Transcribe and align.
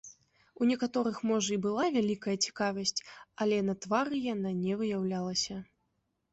У 0.61 0.69
некаторых 0.69 1.19
можа 1.31 1.49
і 1.55 1.57
была 1.65 1.85
вялікая 1.97 2.35
цікавасць, 2.49 3.05
але 3.45 3.57
на 3.69 3.79
твары 3.87 4.25
яна 4.33 4.57
не 4.67 4.81
выяўлялася. 4.83 5.55